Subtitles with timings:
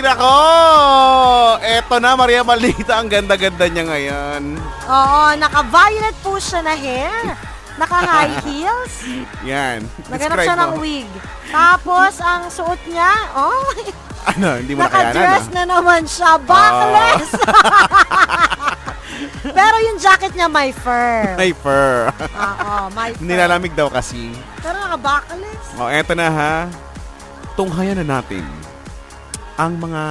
[0.00, 0.34] nako!
[1.60, 2.98] Eto na, Maria Maldita.
[2.98, 4.42] Ang ganda-ganda niya ngayon.
[4.84, 7.36] Oo, naka-violet po siya na hair.
[7.76, 8.94] Naka-high heels.
[9.42, 9.84] Yan.
[10.06, 10.82] Describe siya ng mo.
[10.82, 11.08] wig.
[11.48, 13.64] Tapos, ang suot niya, oh,
[14.28, 15.54] Ano, hindi mo nakayanan, naka-dress ah?
[15.56, 16.30] na naman siya.
[16.44, 17.30] Backless!
[19.56, 21.36] Pero yung jacket niya may fur.
[21.36, 22.12] May fur.
[22.20, 23.24] Oo, may fur.
[23.24, 24.28] Nilalamig daw kasi.
[24.60, 25.64] Pero naka-backless.
[25.76, 26.54] O, eto na ha.
[27.56, 28.44] Tunghayan na natin
[29.60, 30.04] ang mga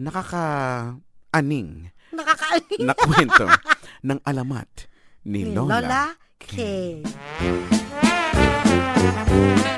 [0.00, 2.80] nakaka-aning Nakakaaling.
[2.80, 3.44] na kwento
[4.00, 4.88] ng alamat
[5.28, 5.84] ni Ni Lola.
[5.84, 6.04] Lola
[6.40, 6.52] K.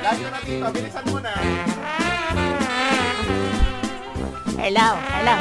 [0.01, 1.33] Lagi na dito, bilisan mo na.
[4.55, 5.35] Hello, hello,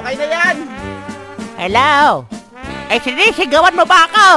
[0.00, 0.56] Okay na yan!
[1.54, 1.92] hello.
[2.90, 4.28] Eh, sinisigawan mo ba ako?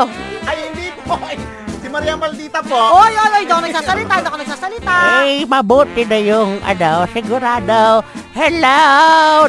[0.45, 1.18] Ay, hindi po.
[1.18, 1.38] Ay,
[1.94, 2.74] Maria Maldita po.
[2.74, 4.94] Oy, oy, oy, daw nagsasalita, daw nagsasalita.
[5.30, 8.02] Eh, mabuti na yung, ano, sigurado.
[8.34, 8.82] Hello,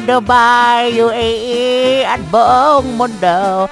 [0.05, 3.65] Dubai, UAE, at buong mundo.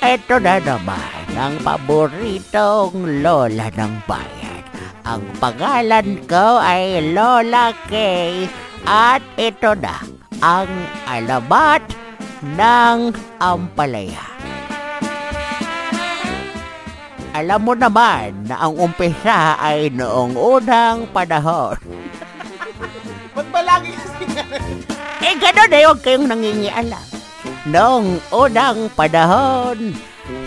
[0.00, 4.64] Ito na naman ang paboritong lola ng bayan.
[5.04, 8.48] Ang pangalan ko ay Lola Kay
[8.88, 10.02] at ito na
[10.40, 10.72] ang
[11.06, 11.84] alamat
[12.42, 14.35] ng Ampalaya.
[17.36, 21.76] Alam mo naman na ang umpisa ay noong unang panahon.
[23.36, 23.92] Ba't ba lagi
[25.20, 27.06] Eh, gano'n eh, huwag kayong nangingialam.
[27.68, 29.92] Noong unang panahon,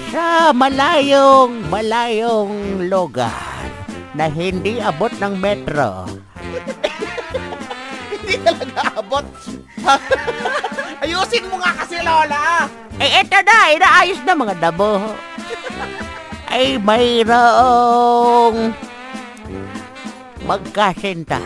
[0.10, 3.70] sa malayong, malayong lugar
[4.17, 6.10] na hindi abot ng metro,
[8.17, 9.26] hindi talaga abot?
[11.06, 12.66] Ayusin mo nga kasi, Lola!
[12.98, 15.14] eh eto na, inaayos na mga dabo.
[16.50, 18.73] Ay mayroong
[20.50, 21.38] magkasinta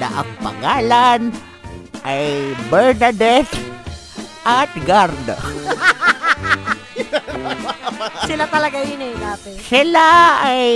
[0.00, 1.28] na ang pangalan
[2.08, 3.52] ay Bernadette
[4.48, 5.36] at Gardo.
[8.28, 9.50] Sila talaga yun eh, dati.
[9.60, 10.08] Sila
[10.40, 10.68] ay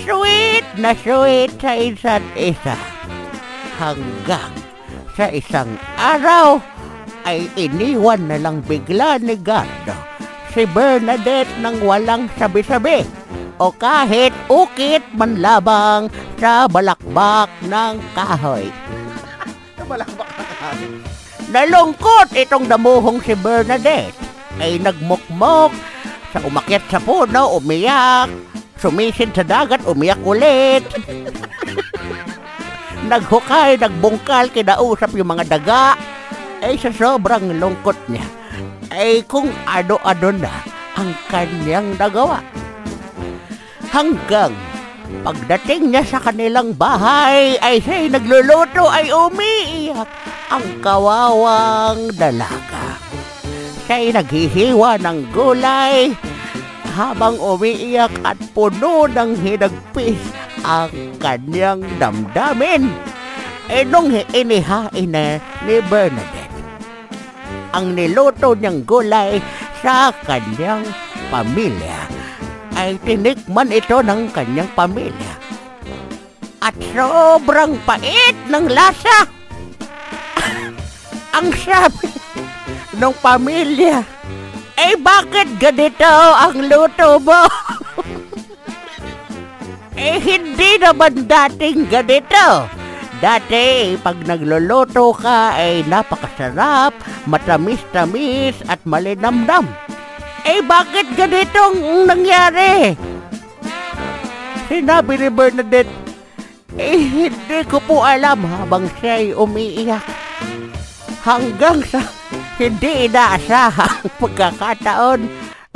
[0.00, 2.76] sweet na sweet sa isa't isa.
[3.76, 4.52] Hanggang
[5.18, 6.62] sa isang araw
[7.28, 10.11] ay iniwan na lang bigla ni Gardo
[10.52, 13.08] si Bernadette nang walang sabi-sabi
[13.56, 18.68] o kahit ukit man labang sa balakbak ng kahoy.
[19.88, 20.88] Malakbak na kasi.
[21.52, 24.16] Nalungkot itong damuhong si Bernadette
[24.60, 25.72] ay nagmukmok
[26.32, 28.32] sa umakyat sa puno, umiyak,
[28.80, 30.80] sumisid sa dagat, umiyak ulit.
[33.10, 35.92] Naghukay, nagbungkal, kinausap yung mga daga.
[36.62, 38.24] Ay sa sobrang lungkot niya,
[38.92, 40.52] ay kung ano-ano na
[41.00, 42.44] ang kanyang nagawa.
[43.88, 44.52] Hanggang
[45.24, 50.08] pagdating niya sa kanilang bahay, ay siya'y nagluluto, ay umiiyak
[50.52, 53.00] ang kawawang dalaga.
[53.88, 56.12] Siya'y naghihiwa ng gulay
[56.92, 60.20] habang umiiyak at puno ng hinagpis
[60.64, 62.92] ang kanyang damdamin.
[63.72, 66.41] E nung inihain na ni Bernadette,
[67.72, 69.40] ang niluto niyang gulay
[69.80, 70.84] sa kanyang
[71.32, 72.04] pamilya
[72.76, 75.32] ay tinikman ito ng kanyang pamilya.
[76.62, 79.26] At sobrang pait ng lasa.
[81.36, 82.12] ang sabi
[82.96, 84.06] ng pamilya,
[84.78, 86.06] eh bakit ganito
[86.38, 87.42] ang luto mo?
[89.98, 92.81] eh hindi naman dating ganito.
[93.22, 96.90] Dati, pag nagluluto ka ay napakasarap,
[97.30, 99.62] matamis-tamis at malinamnam.
[100.42, 102.98] Eh bakit ganitong nangyari?
[104.66, 105.94] Sinabi ni Bernadette,
[106.74, 110.02] eh hindi ko po alam habang siya'y umiiyak.
[111.22, 112.02] Hanggang sa
[112.58, 115.20] hindi inaasahang pagkakataon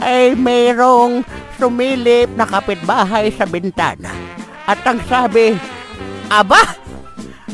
[0.02, 1.22] ay mayroong
[1.62, 4.10] sumilip na kapitbahay sa bintana.
[4.66, 5.54] At ang sabi,
[6.26, 6.85] Aba,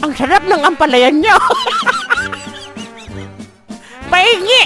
[0.02, 1.32] ang sarap ng ampalayan niyo.
[4.12, 4.62] Pahingi!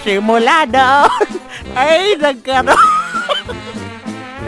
[0.00, 1.28] Simula doon
[1.76, 2.72] ay nagkaroon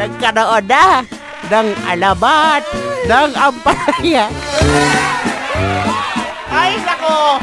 [0.01, 1.05] nagkaroon na
[1.53, 2.65] ng alamat
[3.05, 4.33] ng ampalaya.
[6.49, 7.37] Ay, nako!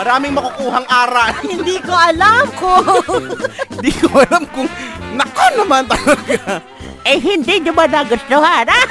[0.00, 1.36] Maraming makukuhang aral.
[1.52, 3.36] Hindi ko alam kung...
[3.68, 4.64] Hindi ko alam kung...
[5.12, 6.64] Nako naman talaga.
[7.04, 8.82] Eh, hindi nyo ba nagustuhan, ha?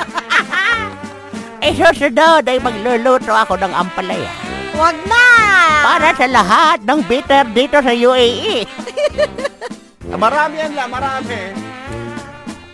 [1.65, 4.31] eh, susunod ay magluluto ako ng ampalaya.
[4.79, 5.25] Wag na!
[5.79, 7.91] Para sa lahat ng bitter dito sa.
[7.91, 8.67] UAE.
[10.09, 11.69] Ah, Marami yan la, marami.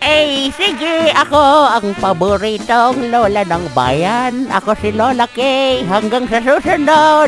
[0.06, 4.46] Eh, sige, ako ang paboritong lola ng bayan.
[4.54, 5.82] Ako si Lola Kay.
[5.82, 7.26] Hanggang sa susunod,